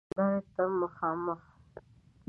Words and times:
هیندارې 0.05 0.39
ته 0.53 0.63
مخامخ 0.79 1.41